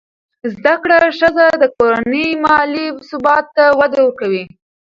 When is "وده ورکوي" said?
3.79-4.43